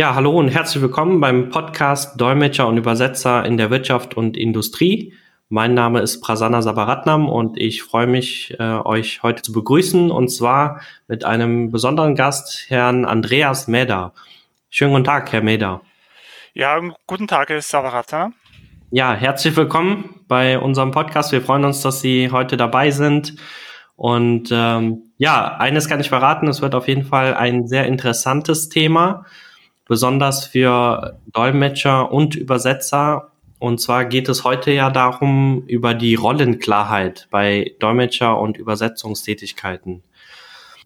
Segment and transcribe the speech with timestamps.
[0.00, 5.12] Ja, hallo und herzlich willkommen beim Podcast Dolmetscher und Übersetzer in der Wirtschaft und Industrie.
[5.50, 10.28] Mein Name ist Prasanna Sabaratnam und ich freue mich, äh, euch heute zu begrüßen und
[10.28, 14.14] zwar mit einem besonderen Gast, Herrn Andreas Meda.
[14.70, 15.82] Schönen guten Tag, Herr Meda.
[16.54, 18.32] Ja, guten Tag, Herr Sabaratnam.
[18.90, 21.30] Ja, herzlich willkommen bei unserem Podcast.
[21.30, 23.36] Wir freuen uns, dass Sie heute dabei sind.
[23.96, 28.70] Und ähm, ja, eines kann ich verraten, es wird auf jeden Fall ein sehr interessantes
[28.70, 29.26] Thema
[29.90, 33.32] besonders für Dolmetscher und Übersetzer.
[33.58, 40.04] Und zwar geht es heute ja darum, über die Rollenklarheit bei Dolmetscher- und Übersetzungstätigkeiten.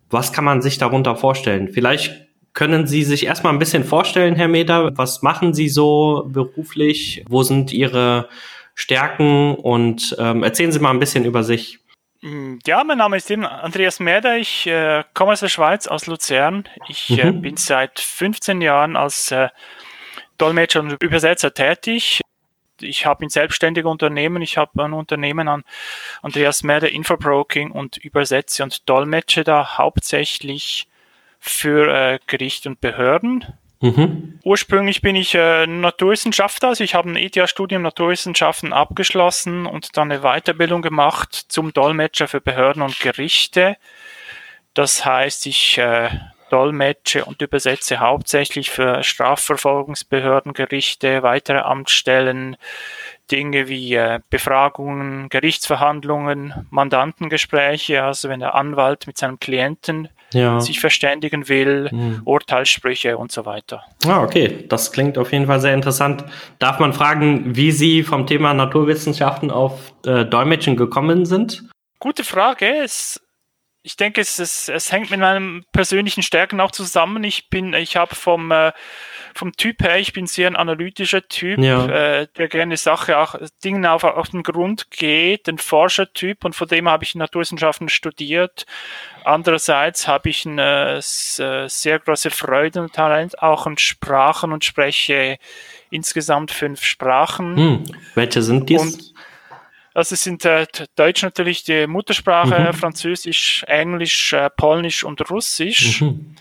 [0.08, 1.68] Was kann man sich darunter vorstellen?
[1.68, 4.96] Vielleicht können Sie sich erstmal ein bisschen vorstellen, Herr Meder.
[4.96, 7.26] Was machen Sie so beruflich?
[7.28, 8.30] Wo sind Ihre
[8.74, 9.54] Stärken?
[9.54, 11.83] Und ähm, erzählen Sie mal ein bisschen über sich.
[12.24, 14.38] Mm, ja, mein Name ist eben Andreas Merder.
[14.38, 16.66] Ich äh, komme aus der Schweiz, aus Luzern.
[16.88, 17.38] Ich äh, mhm.
[17.38, 19.50] äh, bin seit 15 Jahren als äh,
[20.38, 22.22] Dolmetscher und Übersetzer tätig.
[22.80, 24.40] Ich habe ein selbstständiges Unternehmen.
[24.40, 25.64] Ich habe ein Unternehmen an
[26.22, 30.88] Andreas Merder Infobroking und übersetze und dolmetsche da hauptsächlich
[31.38, 33.44] für äh, Gericht und Behörden.
[33.84, 34.38] Mhm.
[34.44, 40.22] Ursprünglich bin ich äh, Naturwissenschaftler, also ich habe ein ETH-Studium Naturwissenschaften abgeschlossen und dann eine
[40.22, 43.76] Weiterbildung gemacht zum Dolmetscher für Behörden und Gerichte.
[44.72, 46.08] Das heißt, ich äh,
[46.48, 52.56] dolmetsche und übersetze hauptsächlich für Strafverfolgungsbehörden, Gerichte, weitere Amtsstellen,
[53.30, 60.60] Dinge wie äh, Befragungen, Gerichtsverhandlungen, Mandantengespräche, also wenn der Anwalt mit seinem Klienten ja.
[60.60, 62.22] sich verständigen will, mhm.
[62.24, 63.84] Urteilssprüche und so weiter.
[64.06, 64.66] Ah, okay.
[64.68, 66.24] Das klingt auf jeden Fall sehr interessant.
[66.58, 71.64] Darf man fragen, wie Sie vom Thema Naturwissenschaften auf äh, Dolmetschen gekommen sind?
[71.98, 72.66] Gute Frage.
[72.82, 73.20] Es,
[73.82, 77.24] ich denke, es, es, es hängt mit meinen persönlichen Stärken auch zusammen.
[77.24, 78.72] Ich bin, ich habe vom äh,
[79.34, 81.86] vom Typ her, ich bin sehr ein analytischer Typ, ja.
[81.86, 86.68] äh, der gerne Sache auch Dingen auf, auf den Grund geht, ein Forschertyp und von
[86.68, 88.66] dem habe ich Naturwissenschaften studiert.
[89.24, 95.38] Andererseits habe ich eine äh, sehr große Freude und Talent auch an Sprachen und spreche
[95.90, 97.56] insgesamt fünf Sprachen.
[97.56, 97.84] Hm.
[98.14, 98.80] Welche sind dies?
[98.80, 99.14] Und
[99.94, 102.74] also es sind äh, Deutsch natürlich die Muttersprache, mhm.
[102.74, 106.02] Französisch, Englisch, äh, Polnisch und Russisch.
[106.02, 106.34] Mhm.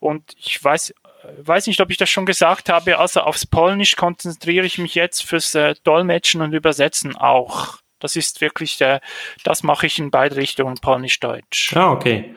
[0.00, 0.94] Und ich weiß
[1.42, 5.22] weiß nicht, ob ich das schon gesagt habe, also aufs Polnisch konzentriere ich mich jetzt
[5.22, 7.78] fürs äh, Dolmetschen und Übersetzen auch.
[7.98, 9.00] Das ist wirklich, der, äh,
[9.44, 11.76] das mache ich in beide Richtungen, Polnisch-Deutsch.
[11.76, 12.34] Ah, okay.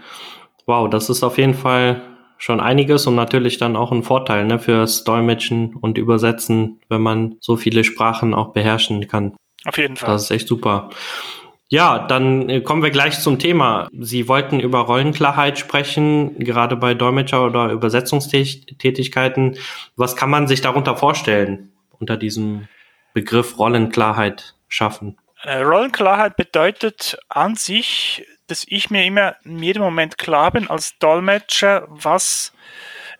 [0.66, 2.02] Wow, das ist auf jeden Fall
[2.38, 7.38] schon einiges und natürlich dann auch ein Vorteil ne, fürs Dolmetschen und Übersetzen, wenn man
[7.40, 9.36] so viele Sprachen auch beherrschen kann.
[9.66, 10.10] Auf jeden Fall.
[10.10, 10.90] Das ist echt super.
[11.74, 13.90] Ja, dann äh, kommen wir gleich zum Thema.
[14.00, 19.58] Sie wollten über Rollenklarheit sprechen, gerade bei Dolmetscher- oder Übersetzungstätigkeiten.
[19.96, 22.68] Was kann man sich darunter vorstellen, unter diesem
[23.16, 25.18] Begriff Rollenklarheit schaffen?
[25.42, 31.00] Äh, Rollenklarheit bedeutet an sich, dass ich mir immer in jedem Moment klar bin als
[31.00, 32.54] Dolmetscher, was,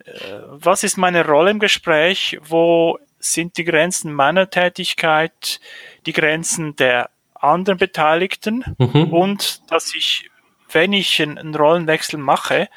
[0.04, 0.12] äh,
[0.46, 5.58] was ist meine Rolle im Gespräch, wo sind die Grenzen meiner Tätigkeit,
[6.06, 7.10] die Grenzen der
[7.44, 9.12] anderen Beteiligten mhm.
[9.12, 10.30] und dass ich,
[10.70, 12.68] wenn ich einen, Rollenwechsel mache,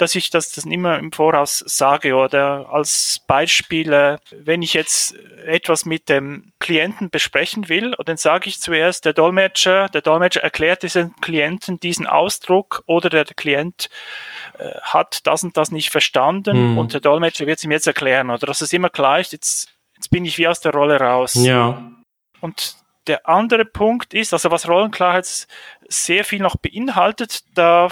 [0.00, 5.14] dass ich das, das immer im Voraus sage oder als Beispiel, wenn ich jetzt
[5.44, 10.82] etwas mit dem Klienten besprechen will, dann sage ich zuerst, der Dolmetscher, der Dolmetscher erklärt
[10.82, 13.90] diesem Klienten diesen Ausdruck oder der Klient
[14.58, 16.78] äh, hat das und das nicht verstanden mhm.
[16.78, 20.10] und der Dolmetscher wird es ihm jetzt erklären oder dass es immer ist, jetzt, jetzt
[20.10, 21.34] bin ich wie aus der Rolle raus.
[21.34, 21.82] Ja.
[22.40, 22.79] Und
[23.10, 25.48] der andere Punkt ist, also was Rollenklarheit
[25.88, 27.88] sehr viel noch beinhaltet, da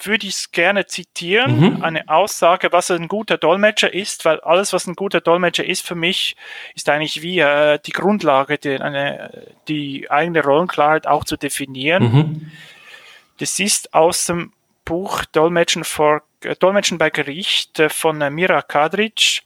[0.00, 1.82] würde ich es gerne zitieren, mhm.
[1.84, 5.94] eine Aussage, was ein guter Dolmetscher ist, weil alles, was ein guter Dolmetscher ist für
[5.94, 6.36] mich,
[6.74, 12.02] ist eigentlich wie äh, die Grundlage, die, eine, die eigene Rollenklarheit auch zu definieren.
[12.02, 12.52] Mhm.
[13.38, 14.52] Das ist aus dem
[14.84, 19.42] Buch Dolmetschen, vor, äh, Dolmetschen bei Gericht äh, von äh, Mira Kadric.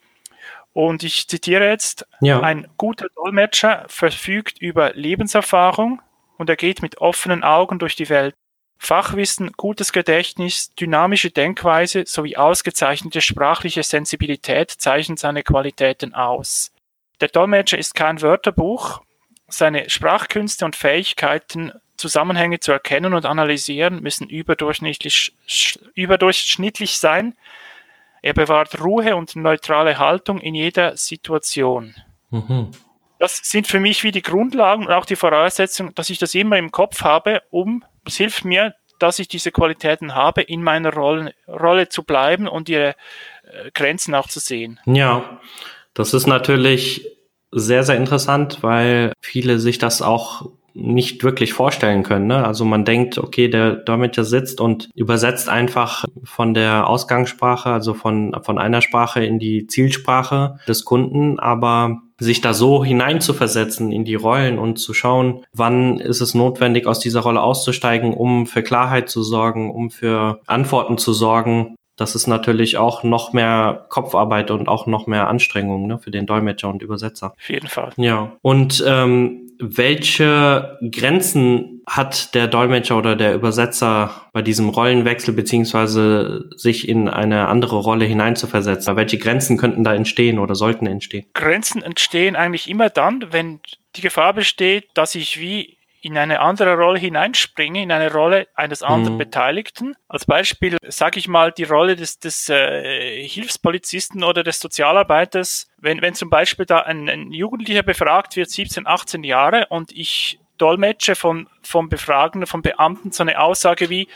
[0.72, 2.40] Und ich zitiere jetzt, ja.
[2.40, 6.00] ein guter Dolmetscher verfügt über Lebenserfahrung
[6.38, 8.34] und er geht mit offenen Augen durch die Welt.
[8.78, 16.72] Fachwissen, gutes Gedächtnis, dynamische Denkweise sowie ausgezeichnete sprachliche Sensibilität zeichnen seine Qualitäten aus.
[17.20, 19.02] Der Dolmetscher ist kein Wörterbuch.
[19.46, 25.32] Seine Sprachkünste und Fähigkeiten, Zusammenhänge zu erkennen und analysieren, müssen überdurchschnittlich,
[25.94, 27.36] überdurchschnittlich sein,
[28.22, 31.94] er bewahrt Ruhe und neutrale Haltung in jeder Situation.
[32.30, 32.70] Mhm.
[33.18, 36.56] Das sind für mich wie die Grundlagen und auch die Voraussetzungen, dass ich das immer
[36.56, 41.34] im Kopf habe, um, es hilft mir, dass ich diese Qualitäten habe, in meiner Rolle,
[41.48, 42.90] Rolle zu bleiben und ihre
[43.42, 44.80] äh, Grenzen auch zu sehen.
[44.86, 45.40] Ja,
[45.94, 47.06] das ist natürlich
[47.50, 52.26] sehr, sehr interessant, weil viele sich das auch nicht wirklich vorstellen können.
[52.26, 52.44] Ne?
[52.44, 58.36] Also man denkt, okay, der Dolmetscher sitzt und übersetzt einfach von der Ausgangssprache, also von,
[58.42, 64.14] von einer Sprache in die Zielsprache des Kunden, aber sich da so hineinzuversetzen in die
[64.14, 69.08] Rollen und zu schauen, wann ist es notwendig, aus dieser Rolle auszusteigen, um für Klarheit
[69.08, 71.74] zu sorgen, um für Antworten zu sorgen.
[71.96, 76.26] Das ist natürlich auch noch mehr Kopfarbeit und auch noch mehr Anstrengung ne, für den
[76.26, 77.34] Dolmetscher und Übersetzer.
[77.38, 77.90] Auf jeden Fall.
[77.96, 78.32] Ja.
[78.40, 86.88] Und ähm, welche Grenzen hat der Dolmetscher oder der Übersetzer bei diesem Rollenwechsel beziehungsweise sich
[86.88, 88.96] in eine andere Rolle hineinzuversetzen?
[88.96, 91.26] Welche Grenzen könnten da entstehen oder sollten entstehen?
[91.32, 93.60] Grenzen entstehen eigentlich immer dann, wenn
[93.94, 98.82] die Gefahr besteht, dass ich wie in eine andere Rolle hineinspringe, in eine Rolle eines
[98.82, 99.18] anderen mhm.
[99.18, 99.94] Beteiligten.
[100.08, 105.68] Als Beispiel sage ich mal die Rolle des, des äh, Hilfspolizisten oder des Sozialarbeiters.
[105.78, 110.40] Wenn, wenn zum Beispiel da ein, ein Jugendlicher befragt wird, 17, 18 Jahre, und ich
[110.58, 114.08] dolmetsche von, vom Befragenden, vom Beamten so eine Aussage wie,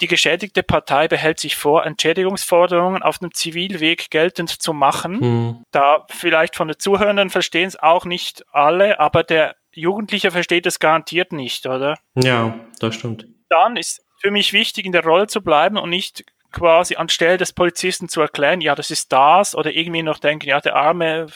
[0.00, 5.20] die geschädigte Partei behält sich vor, Entschädigungsforderungen auf dem Zivilweg geltend zu machen.
[5.20, 5.64] Hm.
[5.70, 10.78] Da vielleicht von den Zuhörenden verstehen es auch nicht alle, aber der Jugendlicher versteht es
[10.78, 11.98] garantiert nicht, oder?
[12.14, 13.26] Ja, das stimmt.
[13.48, 17.52] Dann ist für mich wichtig, in der Rolle zu bleiben und nicht quasi anstelle des
[17.52, 21.26] Polizisten zu erklären, ja, das ist das, oder irgendwie noch denken, ja, der Arme,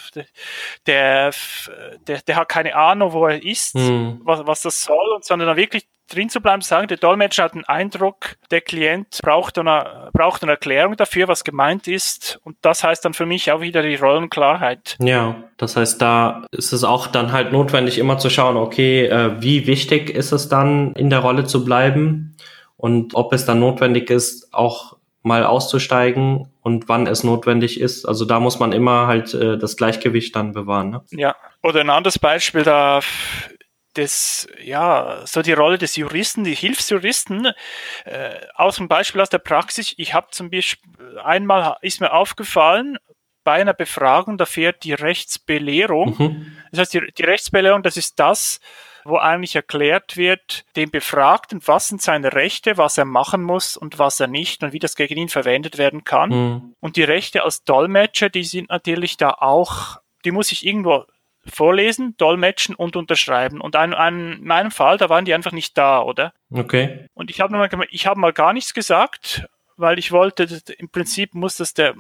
[0.87, 1.33] der,
[2.07, 4.21] der, der hat keine Ahnung, wo er ist, hm.
[4.25, 7.45] was, was das soll, und sondern dann wirklich drin zu bleiben, zu sagen, der Dolmetscher
[7.45, 12.41] hat den Eindruck, der Klient braucht eine, braucht eine Erklärung dafür, was gemeint ist.
[12.45, 14.97] Und das heißt dann für mich auch wieder die Rollenklarheit.
[15.01, 19.41] Ja, das heißt, da ist es auch dann halt notwendig, immer zu schauen, okay, äh,
[19.41, 22.37] wie wichtig ist es dann, in der Rolle zu bleiben
[22.77, 28.07] und ob es dann notwendig ist, auch mal auszusteigen und wann es notwendig ist.
[28.07, 30.91] Also da muss man immer halt äh, das Gleichgewicht dann bewahren.
[30.91, 31.03] Ne?
[31.11, 33.01] Ja, oder ein anderes Beispiel, da
[33.97, 37.53] des, ja, so die Rolle des Juristen, die Hilfsjuristen,
[38.05, 39.95] äh, aus dem Beispiel aus der Praxis.
[39.97, 42.99] Ich habe zum Beispiel, einmal ist mir aufgefallen,
[43.45, 46.17] bei einer Befragung, da fährt die Rechtsbelehrung.
[46.19, 46.57] Mhm.
[46.73, 48.61] Das heißt, die, die Rechtsbelehrung, das ist das,
[49.05, 54.01] wo eigentlich erklärt wird, dem Befragten, was sind seine Rechte, was er machen muss und
[54.01, 56.31] was er nicht und wie das gegen ihn verwendet werden kann.
[56.31, 56.75] Mhm.
[56.81, 61.05] Und die Rechte als Dolmetscher, die sind natürlich da auch, die muss ich irgendwo
[61.53, 63.61] vorlesen, dolmetschen und unterschreiben.
[63.61, 66.33] Und an, an in meinem Fall, da waren die einfach nicht da, oder?
[66.51, 67.07] Okay.
[67.15, 69.47] Und ich habe mal, ich habe mal gar nichts gesagt,
[69.77, 70.49] weil ich wollte,
[70.79, 71.95] im Prinzip muss das der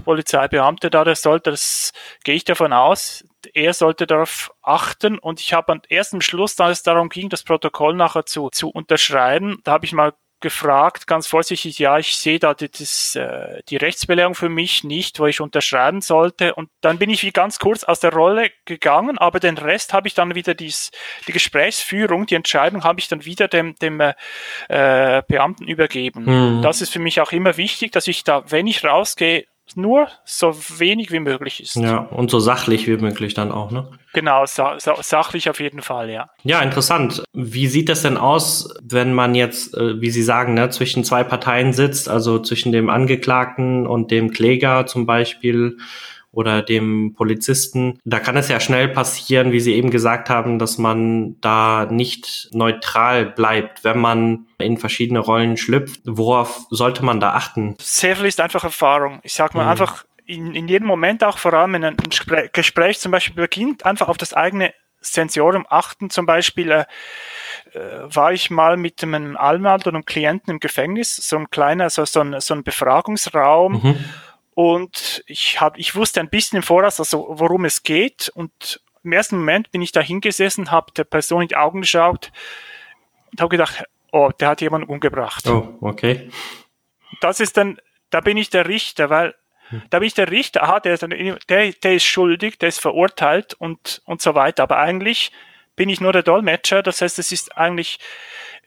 [0.00, 1.92] Polizeibeamte da, der sollte, das
[2.24, 6.70] gehe ich davon aus, er sollte darauf achten und ich habe erst am Schluss, da
[6.70, 11.26] es darum ging, das Protokoll nachher zu, zu unterschreiben, da habe ich mal gefragt, ganz
[11.26, 15.40] vorsichtig, ja, ich sehe da die, das, äh, die Rechtsbelehrung für mich nicht, wo ich
[15.40, 16.54] unterschreiben sollte.
[16.54, 20.08] Und dann bin ich wie ganz kurz aus der Rolle gegangen, aber den Rest habe
[20.08, 20.90] ich dann wieder dies,
[21.28, 24.14] die Gesprächsführung, die Entscheidung habe ich dann wieder dem, dem äh,
[24.68, 26.24] äh Beamten übergeben.
[26.24, 26.62] Mhm.
[26.62, 30.54] Das ist für mich auch immer wichtig, dass ich da, wenn ich rausgehe, nur so
[30.78, 31.76] wenig wie möglich ist.
[31.76, 33.88] Ja, und so sachlich wie möglich dann auch, ne?
[34.12, 36.30] Genau, sa sa sachlich auf jeden Fall, ja.
[36.42, 37.22] Ja, interessant.
[37.32, 41.22] Wie sieht das denn aus, wenn man jetzt, äh, wie Sie sagen, ne, zwischen zwei
[41.24, 45.78] Parteien sitzt, also zwischen dem Angeklagten und dem Kläger zum Beispiel?
[46.32, 47.98] Oder dem Polizisten.
[48.04, 52.48] Da kann es ja schnell passieren, wie Sie eben gesagt haben, dass man da nicht
[52.52, 56.02] neutral bleibt, wenn man in verschiedene Rollen schlüpft.
[56.04, 57.74] Worauf sollte man da achten?
[57.80, 59.20] Sehr viel ist einfach Erfahrung.
[59.22, 59.70] Ich sag mal mhm.
[59.70, 61.96] einfach in, in jedem Moment auch vor allem, wenn ein
[62.52, 66.10] Gespräch zum Beispiel beginnt, einfach auf das eigene Sensorium achten.
[66.10, 66.84] Zum Beispiel äh,
[67.72, 71.90] äh, war ich mal mit einem Anwalt und einem Klienten im Gefängnis, so ein kleiner,
[71.90, 73.72] so, so, ein, so ein Befragungsraum.
[73.82, 74.04] Mhm.
[74.60, 78.30] Und ich, hab, ich wusste ein bisschen im Voraus, also worum es geht.
[78.34, 82.30] Und im ersten Moment bin ich da hingesessen, habe der Person in die Augen geschaut
[83.30, 85.48] und habe gedacht, oh, der hat jemanden umgebracht.
[85.48, 86.28] Oh, okay.
[87.22, 87.78] Das ist dann,
[88.10, 89.34] da bin ich der Richter, weil
[89.70, 89.80] hm.
[89.88, 94.02] da bin ich der Richter, aha, der, der, der ist schuldig, der ist verurteilt und,
[94.04, 94.64] und so weiter.
[94.64, 95.32] Aber eigentlich
[95.74, 96.82] bin ich nur der Dolmetscher.
[96.82, 97.98] Das heißt, es ist eigentlich,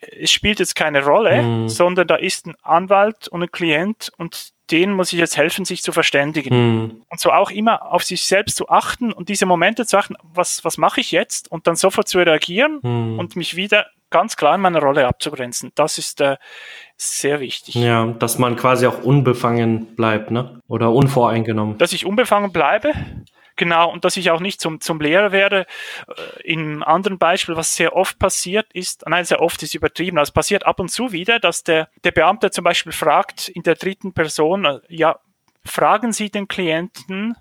[0.01, 1.69] es spielt jetzt keine Rolle, mhm.
[1.69, 5.83] sondern da ist ein Anwalt und ein Klient und denen muss ich jetzt helfen, sich
[5.83, 6.55] zu verständigen.
[6.55, 7.01] Mhm.
[7.07, 10.65] Und so auch immer auf sich selbst zu achten und diese Momente zu achten, was,
[10.65, 11.49] was mache ich jetzt?
[11.51, 13.19] Und dann sofort zu reagieren mhm.
[13.19, 15.71] und mich wieder ganz klar in meiner Rolle abzugrenzen.
[15.75, 16.37] Das ist äh,
[16.97, 17.75] sehr wichtig.
[17.75, 20.59] Ja, dass man quasi auch unbefangen bleibt, ne?
[20.67, 21.77] Oder unvoreingenommen.
[21.77, 22.93] Dass ich unbefangen bleibe,
[23.55, 25.65] Genau, und dass ich auch nicht zum, zum Lehrer werde.
[26.07, 30.29] Äh, Im anderen Beispiel, was sehr oft passiert ist, nein, sehr oft ist übertrieben, also
[30.29, 33.75] es passiert ab und zu wieder, dass der, der Beamte zum Beispiel fragt in der
[33.75, 35.19] dritten Person, äh, ja,
[35.65, 37.35] fragen Sie den Klienten,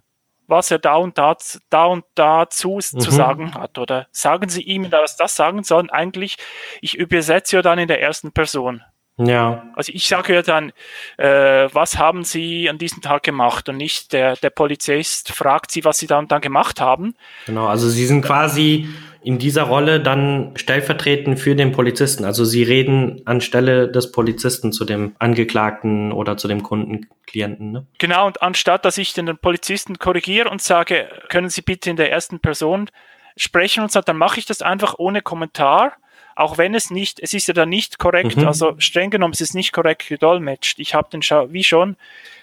[0.47, 1.37] was er da und da,
[1.71, 3.01] da und dazu mhm.
[3.01, 3.79] zu sagen hat.
[3.79, 5.91] Oder sagen Sie ihm, dass das sagen soll.
[5.91, 6.37] Eigentlich,
[6.81, 8.83] ich übersetze ja dann in der ersten Person.
[9.19, 9.65] Ja.
[9.75, 10.73] Also ich sage ja dann,
[11.19, 15.85] äh, was haben Sie an diesem Tag gemacht und nicht der, der Polizist fragt Sie,
[15.85, 17.15] was Sie dann, dann gemacht haben.
[17.47, 18.89] Genau, also Sie sind quasi
[19.23, 22.25] in dieser Rolle dann stellvertretend für den Polizisten.
[22.25, 27.71] Also Sie reden anstelle des Polizisten zu dem Angeklagten oder zu dem Kundenklienten.
[27.71, 27.87] Ne?
[27.99, 32.11] Genau, und anstatt dass ich den Polizisten korrigiere und sage, können Sie bitte in der
[32.11, 32.89] ersten Person
[33.37, 35.93] sprechen und so, dann mache ich das einfach ohne Kommentar
[36.37, 38.47] auch wenn es nicht, es ist ja dann nicht korrekt, mhm.
[38.47, 40.79] also streng genommen, es ist nicht korrekt gedolmetscht.
[40.79, 41.97] Ich habe den Schau wie schon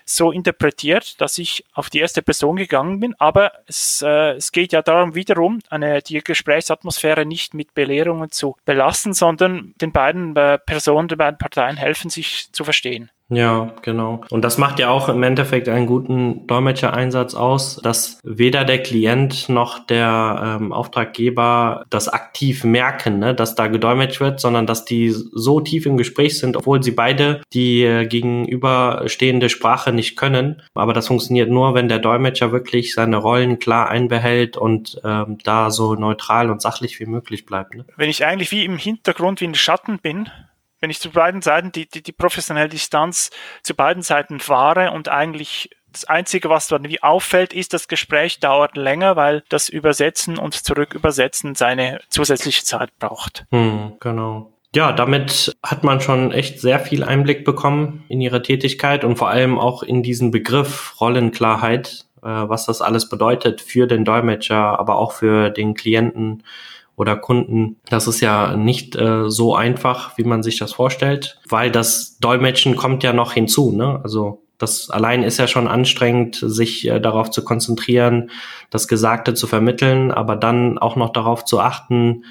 [0.05, 4.74] so interpretiert, dass ich auf die erste Person gegangen bin, aber es, äh, es geht
[4.74, 10.58] ja darum wiederum, eine, die Gesprächsatmosphäre nicht mit Belehrungen zu belasten, sondern den beiden äh,
[10.58, 13.12] Personen, den beiden Parteien helfen, sich zu verstehen.
[13.29, 14.21] Ja, genau.
[14.31, 19.50] Und das macht ja auch im Endeffekt einen guten Dolmetschereinsatz aus, dass weder der Klient
[19.50, 25.09] noch der ähm, Auftraggeber das aktiv merken, ne, dass da gedolmetscht wird, sondern dass die
[25.12, 30.63] so tief im Gespräch sind, obwohl sie beide die äh, gegenüberstehende Sprache nicht können.
[30.74, 35.69] Aber das funktioniert nur, wenn der Dolmetscher wirklich seine Rollen klar einbehält und ähm, da
[35.69, 37.75] so neutral und sachlich wie möglich bleibt.
[37.75, 37.86] Ne?
[37.95, 40.29] Wenn ich eigentlich wie im Hintergrund, wie in Schatten bin,
[40.79, 43.29] wenn ich zu beiden Seiten die, die, die professionelle Distanz
[43.63, 48.39] zu beiden Seiten fahre und eigentlich das Einzige, was dann wie auffällt, ist, das Gespräch
[48.39, 53.45] dauert länger, weil das Übersetzen und Zurückübersetzen seine zusätzliche Zeit braucht.
[53.51, 54.51] Hm, genau.
[54.75, 59.29] Ja, damit hat man schon echt sehr viel Einblick bekommen in ihre Tätigkeit und vor
[59.29, 64.98] allem auch in diesen Begriff Rollenklarheit, äh, was das alles bedeutet für den Dolmetscher, aber
[64.98, 66.43] auch für den Klienten
[67.00, 67.77] oder Kunden.
[67.89, 72.75] Das ist ja nicht äh, so einfach, wie man sich das vorstellt, weil das Dolmetschen
[72.75, 73.72] kommt ja noch hinzu.
[73.72, 74.01] Ne?
[74.03, 78.32] Also das allein ist ja schon anstrengend, sich äh, darauf zu konzentrieren,
[78.70, 82.25] das Gesagte zu vermitteln, aber dann auch noch darauf zu achten,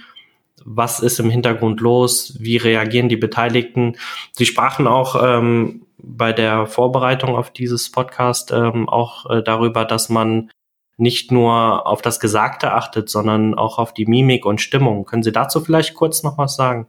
[0.66, 3.96] was ist im Hintergrund los, wie reagieren die Beteiligten.
[4.32, 10.10] Sie sprachen auch ähm, bei der Vorbereitung auf dieses Podcast ähm, auch äh, darüber, dass
[10.10, 10.50] man
[10.98, 15.04] nicht nur auf das Gesagte achtet, sondern auch auf die Mimik und Stimmung.
[15.04, 16.88] Können Sie dazu vielleicht kurz noch was sagen?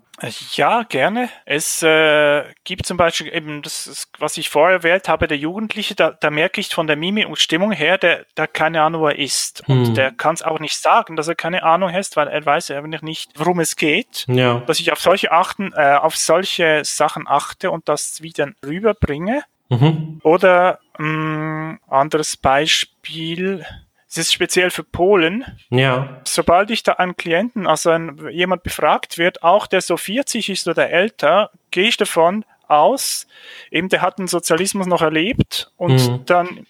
[0.53, 1.29] Ja, gerne.
[1.45, 6.11] Es äh, gibt zum Beispiel eben das, was ich vorher erwähnt habe, der Jugendliche, da,
[6.11, 9.19] da merke ich von der Mimik und Stimmung her, der, der keine Ahnung, wo er
[9.19, 9.61] ist.
[9.67, 9.83] Hm.
[9.83, 12.71] Und der kann es auch nicht sagen, dass er keine Ahnung hat, weil er weiß
[12.71, 14.25] einfach nicht, worum es geht.
[14.27, 14.59] Ja.
[14.65, 19.43] Dass ich auf solche achten, äh, auf solche Sachen achte und das wieder rüberbringe.
[19.69, 20.19] Mhm.
[20.23, 23.65] Oder mh, mm, anderes Beispiel
[24.09, 25.45] es ist speziell für Polen.
[25.69, 26.21] Ja.
[26.23, 30.67] Sobald ich da einen Klienten, also ein, jemand befragt wird, auch der so 40 ist
[30.67, 33.27] oder älter, gehe ich davon aus,
[33.71, 36.25] eben der hat den Sozialismus noch erlebt und mhm.
[36.25, 36.65] dann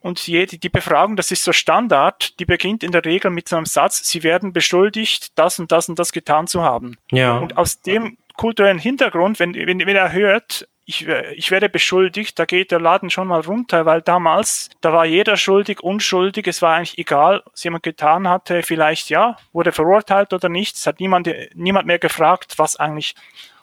[0.00, 3.56] und jede, die Befragung, das ist so Standard, die beginnt in der Regel mit so
[3.56, 6.96] einem Satz, sie werden beschuldigt, das und das und das getan zu haben.
[7.10, 7.38] Ja.
[7.38, 12.44] Und aus dem kulturellen Hintergrund, wenn, wenn, wenn er hört, ich, ich werde beschuldigt, da
[12.44, 16.76] geht der Laden schon mal runter, weil damals, da war jeder schuldig, unschuldig, es war
[16.76, 21.28] eigentlich egal, was jemand getan hatte, vielleicht ja, wurde verurteilt oder nicht, es hat niemand,
[21.54, 23.16] niemand mehr gefragt, was eigentlich,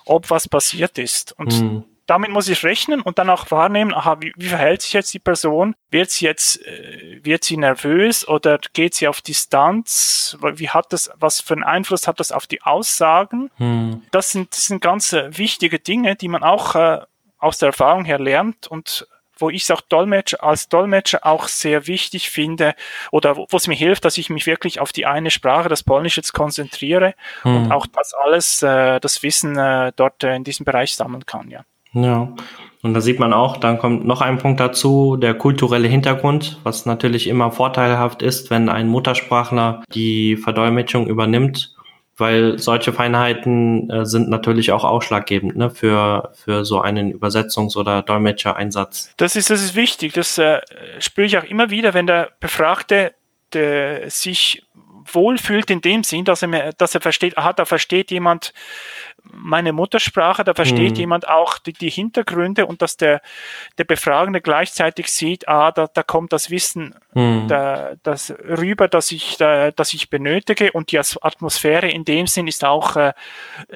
[0.06, 1.32] ob was passiert ist.
[1.40, 1.86] Und mhm.
[2.08, 5.20] damit muss ich rechnen und dann auch wahrnehmen, aha, wie, wie verhält sich jetzt die
[5.20, 5.76] Person?
[5.92, 10.38] Wird sie jetzt, äh, wird sie nervös oder geht sie auf Distanz?
[10.56, 13.50] Wie hat das, was für einen Einfluss hat das auf die Aussagen?
[13.60, 14.02] Mhm.
[14.12, 17.00] Das sind, das sind ganz äh, wichtige Dinge, die man auch äh,
[17.44, 19.08] aus der Erfahrung her lernt und
[19.38, 22.76] wo ich es auch Dolmetscher, als Dolmetscher auch sehr wichtig finde
[23.12, 26.18] oder wo es mir hilft, dass ich mich wirklich auf die eine Sprache, das Polnisch
[26.18, 27.56] jetzt konzentriere hm.
[27.56, 31.50] und auch das alles, äh, das Wissen äh, dort äh, in diesem Bereich sammeln kann,
[31.50, 31.66] ja.
[31.94, 32.34] Ja.
[32.82, 36.86] Und da sieht man auch, dann kommt noch ein Punkt dazu, der kulturelle Hintergrund, was
[36.86, 41.76] natürlich immer vorteilhaft ist, wenn ein Muttersprachler die Verdolmetschung übernimmt
[42.24, 48.02] weil solche Feinheiten äh, sind natürlich auch ausschlaggebend ne, für, für so einen Übersetzungs- oder
[48.02, 49.14] Dolmetschereinsatz.
[49.18, 50.14] Das ist, das ist wichtig.
[50.14, 50.62] Das äh,
[51.00, 53.12] spüre ich auch immer wieder, wenn der Befragte
[53.52, 54.64] der sich
[55.12, 58.54] wohlfühlt in dem Sinn, dass er, dass er versteht, aha, da versteht jemand
[59.32, 61.00] meine Muttersprache, da versteht mhm.
[61.00, 63.22] jemand auch die, die, Hintergründe und dass der,
[63.78, 67.48] der Befragende gleichzeitig sieht, ah, da, da kommt das Wissen mhm.
[67.48, 72.48] da, das rüber, das ich, da, das ich benötige und die Atmosphäre in dem Sinn
[72.48, 73.14] ist auch äh,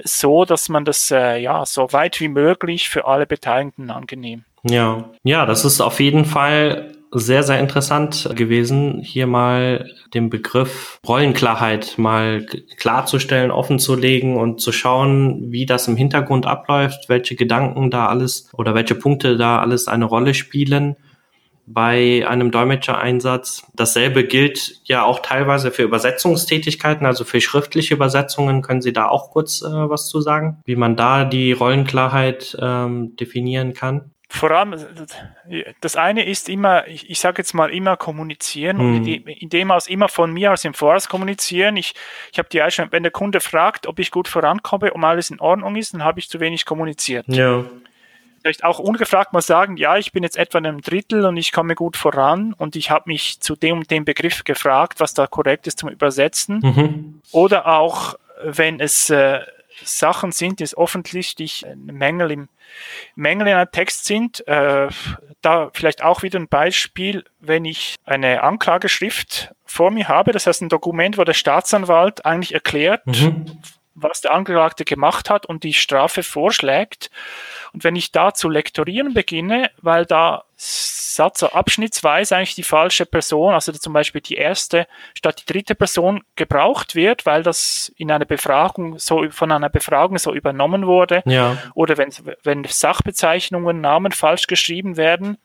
[0.04, 4.44] so, dass man das äh, ja so weit wie möglich für alle Beteiligten angenehm.
[4.64, 11.00] Ja, ja, das ist auf jeden Fall sehr, sehr interessant gewesen, hier mal den Begriff
[11.08, 12.46] Rollenklarheit mal
[12.78, 18.76] klarzustellen, offenzulegen und zu schauen, wie das im Hintergrund abläuft, welche Gedanken da alles oder
[18.76, 20.96] welche Punkte da alles eine Rolle spielen.
[21.70, 23.68] bei einem Dolmetschereinsatz.
[23.76, 28.62] Dasselbe gilt ja auch teilweise für Übersetzungstätigkeiten, also für schriftliche Übersetzungen.
[28.62, 33.18] Können Sie da auch kurz äh, was zu sagen, wie man da die Rollenklarheit ähm,
[33.18, 34.12] definieren kann?
[34.30, 34.76] Vor allem,
[35.80, 38.98] das eine ist immer, ich, ich sage jetzt mal immer kommunizieren mhm.
[38.98, 41.78] und in dem aus immer von mir aus im Voraus kommunizieren.
[41.78, 41.96] Ich,
[42.32, 45.40] ich habe die Einstellung, wenn der Kunde fragt, ob ich gut vorankomme, ob alles in
[45.40, 47.26] Ordnung ist, dann habe ich zu wenig kommuniziert.
[47.30, 47.64] Ja.
[48.42, 51.52] Vielleicht auch ungefragt mal sagen, ja, ich bin jetzt etwa in einem Drittel und ich
[51.52, 55.26] komme gut voran und ich habe mich zu dem und dem Begriff gefragt, was da
[55.26, 56.60] korrekt ist zum Übersetzen.
[56.60, 57.22] Mhm.
[57.32, 59.40] Oder auch, wenn es äh,
[59.84, 62.50] Sachen sind, die offensichtlich Mängel im
[63.16, 64.46] Mängel in einem Text sind.
[64.48, 64.90] Äh,
[65.42, 70.62] da vielleicht auch wieder ein Beispiel, wenn ich eine Anklageschrift vor mir habe, das heißt
[70.62, 73.60] ein Dokument, wo der Staatsanwalt eigentlich erklärt, mhm.
[74.00, 77.10] Was der Angeklagte gemacht hat und die Strafe vorschlägt.
[77.74, 83.54] Und wenn ich da zu lektorieren beginne, weil da Satz abschnittsweise eigentlich die falsche Person,
[83.54, 88.26] also zum Beispiel die erste statt die dritte Person gebraucht wird, weil das in einer
[88.26, 91.24] Befragung so von einer Befragung so übernommen wurde.
[91.26, 91.58] Ja.
[91.74, 92.12] Oder wenn,
[92.44, 95.38] wenn Sachbezeichnungen, Namen falsch geschrieben werden.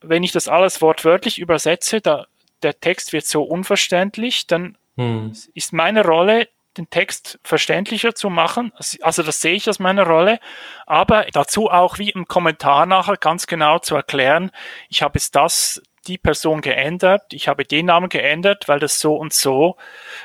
[0.00, 2.26] Wenn ich das alles wortwörtlich übersetze, da
[2.62, 5.32] der Text wird so unverständlich, dann hm.
[5.54, 8.72] ist meine Rolle, den Text verständlicher zu machen.
[9.00, 10.38] Also das sehe ich als meine Rolle.
[10.86, 14.50] Aber dazu auch wie im Kommentar nachher ganz genau zu erklären,
[14.88, 19.16] ich habe jetzt das, die Person geändert, ich habe den Namen geändert, weil das so
[19.16, 19.76] und so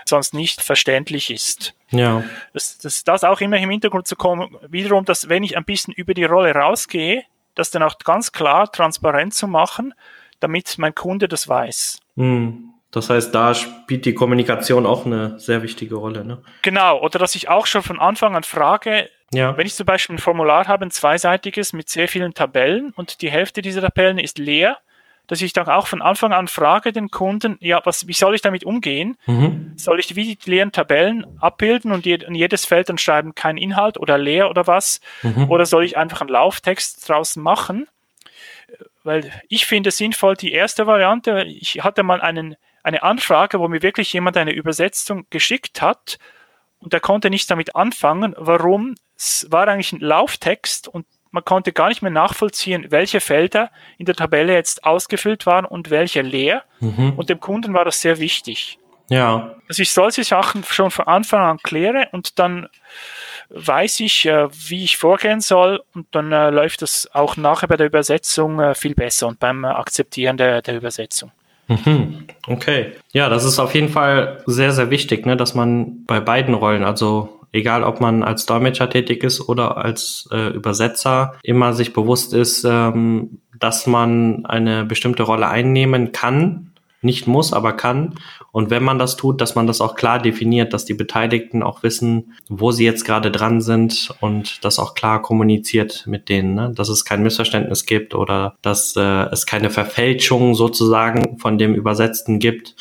[0.06, 1.74] sonst nicht verständlich ist.
[1.90, 2.24] Ja.
[2.54, 5.94] Das, das, das auch immer im Hintergrund zu kommen, wiederum, dass wenn ich ein bisschen
[5.94, 7.24] über die Rolle rausgehe,
[7.56, 9.94] das dann auch ganz klar transparent zu machen,
[10.40, 12.00] damit mein Kunde das weiß.
[12.16, 12.75] Mhm.
[12.96, 16.24] Das heißt, da spielt die Kommunikation auch eine sehr wichtige Rolle.
[16.24, 16.42] Ne?
[16.62, 19.58] Genau, oder dass ich auch schon von Anfang an frage, ja.
[19.58, 23.30] wenn ich zum Beispiel ein Formular habe, ein zweiseitiges mit sehr vielen Tabellen und die
[23.30, 24.78] Hälfte dieser Tabellen ist leer,
[25.28, 28.42] dass ich dann auch von Anfang an frage den Kunden, ja, was, wie soll ich
[28.42, 29.18] damit umgehen?
[29.26, 29.74] Mhm.
[29.76, 33.98] Soll ich wie die leeren Tabellen abbilden und in jedes Feld dann schreiben, kein Inhalt
[33.98, 35.02] oder leer oder was?
[35.22, 35.50] Mhm.
[35.50, 37.88] Oder soll ich einfach einen Lauftext draußen machen?
[39.04, 43.68] Weil ich finde es sinnvoll, die erste Variante, ich hatte mal einen eine Anfrage, wo
[43.68, 46.20] mir wirklich jemand eine Übersetzung geschickt hat
[46.78, 48.36] und er konnte nicht damit anfangen.
[48.38, 48.96] Warum?
[49.18, 54.06] Es war eigentlich ein Lauftext und man konnte gar nicht mehr nachvollziehen, welche Felder in
[54.06, 56.64] der Tabelle jetzt ausgefüllt waren und welche leer.
[56.80, 57.14] Mhm.
[57.18, 58.78] Und dem Kunden war das sehr wichtig.
[59.10, 59.56] Ja.
[59.68, 62.70] Dass ich solche Sachen schon von Anfang an kläre und dann
[63.50, 67.78] weiß ich, äh, wie ich vorgehen soll und dann äh, läuft das auch nachher bei
[67.78, 71.32] der Übersetzung äh, viel besser und beim Akzeptieren der, der Übersetzung.
[71.68, 72.26] Mhm.
[72.48, 72.92] Okay.
[73.12, 76.84] Ja, das ist auf jeden Fall sehr, sehr wichtig, ne, dass man bei beiden Rollen,
[76.84, 82.34] also egal ob man als Dolmetscher tätig ist oder als äh, Übersetzer, immer sich bewusst
[82.34, 86.72] ist, ähm, dass man eine bestimmte Rolle einnehmen kann
[87.06, 88.16] nicht muss, aber kann.
[88.52, 91.84] Und wenn man das tut, dass man das auch klar definiert, dass die Beteiligten auch
[91.84, 96.72] wissen, wo sie jetzt gerade dran sind und das auch klar kommuniziert mit denen, ne?
[96.76, 102.40] dass es kein Missverständnis gibt oder dass äh, es keine Verfälschung sozusagen von dem Übersetzten
[102.40, 102.76] gibt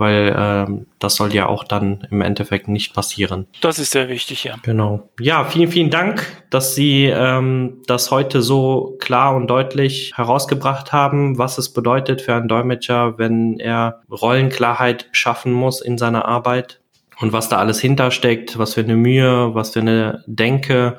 [0.00, 3.46] weil ähm, das soll ja auch dann im Endeffekt nicht passieren.
[3.60, 4.56] Das ist sehr wichtig, ja.
[4.62, 5.10] Genau.
[5.20, 11.36] Ja, vielen, vielen Dank, dass Sie ähm, das heute so klar und deutlich herausgebracht haben,
[11.36, 16.80] was es bedeutet für einen Dolmetscher, wenn er Rollenklarheit schaffen muss in seiner Arbeit
[17.20, 20.98] und was da alles hintersteckt, was für eine Mühe, was für eine Denke.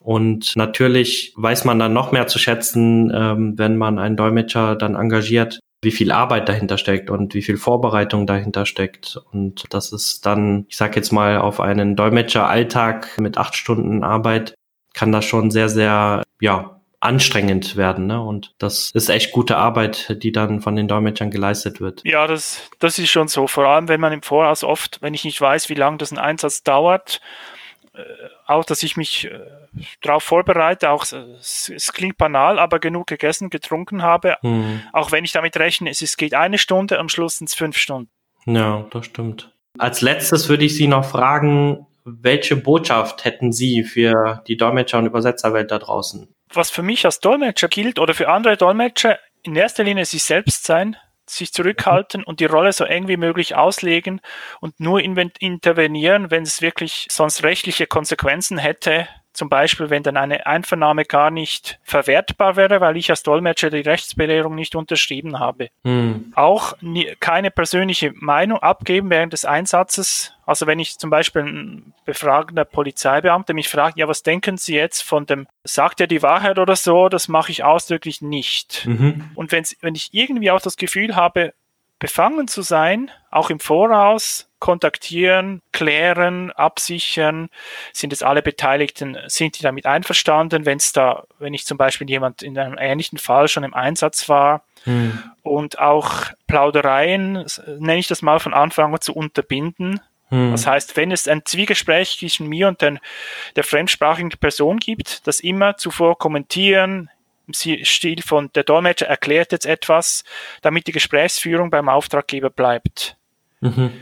[0.00, 4.94] Und natürlich weiß man dann noch mehr zu schätzen, ähm, wenn man einen Dolmetscher dann
[4.94, 9.20] engagiert, wie viel Arbeit dahinter steckt und wie viel Vorbereitung dahinter steckt.
[9.32, 14.54] Und das ist dann, ich sag jetzt mal, auf einen Dolmetscher-Alltag mit acht Stunden Arbeit
[14.94, 18.06] kann das schon sehr, sehr, ja, anstrengend werden.
[18.06, 18.20] Ne?
[18.20, 22.00] Und das ist echt gute Arbeit, die dann von den Dolmetschern geleistet wird.
[22.04, 23.46] Ja, das, das ist schon so.
[23.46, 26.18] Vor allem, wenn man im Voraus oft, wenn ich nicht weiß, wie lange das ein
[26.18, 27.20] Einsatz dauert,
[28.46, 29.40] auch, dass ich mich äh,
[30.00, 34.82] darauf vorbereite, auch es, es, klingt banal, aber genug gegessen, getrunken habe, mhm.
[34.92, 37.76] auch wenn ich damit rechne, es, es geht eine Stunde, am Schluss sind es fünf
[37.76, 38.10] Stunden.
[38.46, 39.52] Ja, das stimmt.
[39.78, 45.06] Als letztes würde ich Sie noch fragen, welche Botschaft hätten Sie für die Dolmetscher- und
[45.06, 46.28] Übersetzerwelt da draußen?
[46.52, 50.64] Was für mich als Dolmetscher gilt oder für andere Dolmetscher, in erster Linie sich selbst
[50.64, 50.96] sein,
[51.28, 54.20] sich zurückhalten und die Rolle so eng wie möglich auslegen
[54.60, 60.46] und nur intervenieren, wenn es wirklich sonst rechtliche Konsequenzen hätte, zum Beispiel, wenn dann eine
[60.46, 65.68] Einvernahme gar nicht verwertbar wäre, weil ich als Dolmetscher die Rechtsbelehrung nicht unterschrieben habe.
[65.84, 66.32] Hm.
[66.34, 70.32] Auch nie, keine persönliche Meinung abgeben während des Einsatzes.
[70.46, 75.02] Also wenn ich zum Beispiel ein befragender Polizeibeamter mich fragt, ja, was denken Sie jetzt
[75.02, 78.86] von dem, sagt er die Wahrheit oder so, das mache ich ausdrücklich nicht.
[78.86, 79.30] Mhm.
[79.34, 81.52] Und wenn ich irgendwie auch das Gefühl habe,
[81.98, 87.48] befangen zu sein, auch im Voraus kontaktieren, klären, absichern,
[87.92, 92.08] sind es alle Beteiligten, sind die damit einverstanden, wenn es da, wenn ich zum Beispiel
[92.08, 95.22] jemand in einem ähnlichen Fall schon im Einsatz war hm.
[95.42, 97.44] und auch Plaudereien,
[97.78, 100.00] nenne ich das mal von Anfang an zu unterbinden.
[100.28, 100.50] Hm.
[100.52, 102.98] Das heißt, wenn es ein Zwiegespräch zwischen mir und den,
[103.54, 107.10] der fremdsprachigen Person gibt, das immer zuvor kommentieren,
[107.46, 110.24] im Stil von der Dolmetscher erklärt jetzt etwas,
[110.62, 113.16] damit die Gesprächsführung beim Auftraggeber bleibt.
[113.60, 113.92] Mhm.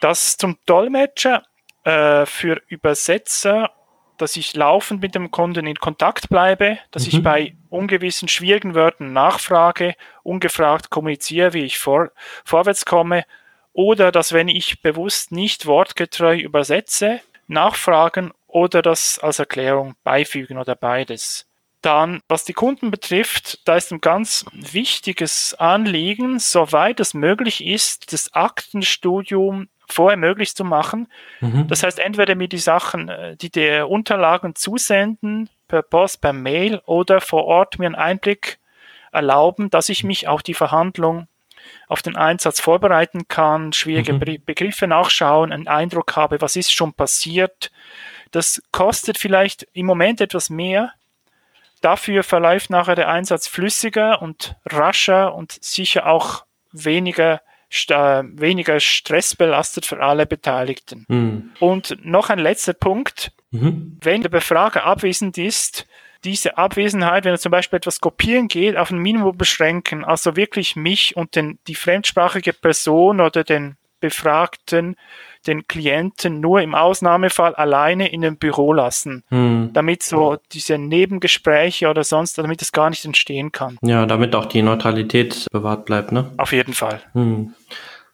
[0.00, 1.42] Das zum Dolmetscher
[1.84, 3.70] äh, für Übersetzer,
[4.18, 7.08] dass ich laufend mit dem Kunden in Kontakt bleibe, dass mhm.
[7.08, 12.10] ich bei ungewissen, schwierigen Wörtern nachfrage, ungefragt kommuniziere, wie ich vor,
[12.44, 13.24] vorwärts komme,
[13.72, 20.74] oder dass wenn ich bewusst nicht wortgetreu übersetze, nachfragen oder das als Erklärung beifügen oder
[20.74, 21.46] beides.
[21.86, 28.12] Dann, was die Kunden betrifft, da ist ein ganz wichtiges Anliegen, soweit es möglich ist,
[28.12, 31.06] das Aktenstudium vorher möglich zu machen.
[31.40, 31.68] Mhm.
[31.68, 36.82] Das heißt, entweder mir die Sachen, äh, die der Unterlagen zusenden, per Post, per Mail
[36.86, 38.58] oder vor Ort mir einen Einblick
[39.12, 41.28] erlauben, dass ich mich auf die Verhandlung,
[41.86, 44.42] auf den Einsatz vorbereiten kann, schwierige mhm.
[44.44, 47.70] Begriffe nachschauen, einen Eindruck habe, was ist schon passiert.
[48.32, 50.92] Das kostet vielleicht im Moment etwas mehr,
[51.80, 60.00] Dafür verläuft nachher der Einsatz flüssiger und rascher und sicher auch weniger weniger stressbelastet für
[60.00, 61.04] alle Beteiligten.
[61.08, 61.50] Mhm.
[61.58, 63.32] Und noch ein letzter Punkt.
[63.50, 63.98] Mhm.
[64.00, 65.86] Wenn der Befrager abwesend ist,
[66.24, 70.76] diese Abwesenheit, wenn er zum Beispiel etwas kopieren geht, auf ein Minimum beschränken, also wirklich
[70.76, 74.96] mich und den, die fremdsprachige Person oder den Befragten
[75.46, 79.70] den Klienten nur im Ausnahmefall alleine in dem Büro lassen, hm.
[79.72, 83.78] damit so diese Nebengespräche oder sonst, damit es gar nicht entstehen kann.
[83.82, 86.30] Ja, damit auch die Neutralität bewahrt bleibt, ne?
[86.36, 87.00] Auf jeden Fall.
[87.12, 87.54] Hm.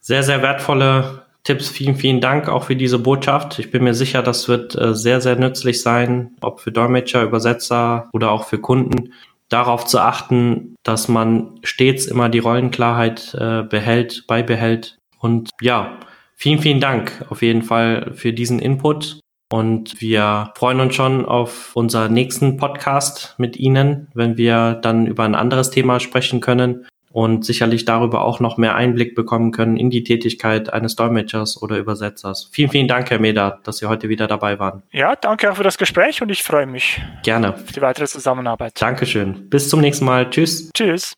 [0.01, 1.69] Sehr, sehr wertvolle Tipps.
[1.71, 3.59] Vielen, vielen Dank auch für diese Botschaft.
[3.59, 8.09] Ich bin mir sicher, das wird äh, sehr, sehr nützlich sein, ob für Dolmetscher, Übersetzer
[8.13, 9.13] oder auch für Kunden
[9.49, 14.99] darauf zu achten, dass man stets immer die Rollenklarheit äh, behält, beibehält.
[15.19, 15.99] Und ja,
[16.37, 19.21] Vielen, vielen Dank auf jeden Fall für diesen Input.
[19.53, 25.25] Und wir freuen uns schon auf unseren nächsten Podcast mit Ihnen, wenn wir dann über
[25.25, 29.91] ein anderes Thema sprechen können und sicherlich darüber auch noch mehr Einblick bekommen können in
[29.91, 32.49] die Tätigkeit eines Dolmetschers oder Übersetzers.
[32.51, 34.83] Vielen, vielen Dank, Herr Meder, dass Sie heute wieder dabei waren.
[34.91, 37.01] Ja, danke auch für das Gespräch und ich freue mich.
[37.23, 37.55] Gerne.
[37.55, 38.81] Auf die weitere Zusammenarbeit.
[38.81, 39.51] Dankeschön.
[39.51, 40.31] Bis zum nächsten Mal.
[40.31, 40.71] Tschüss.
[40.73, 41.11] Tschüss.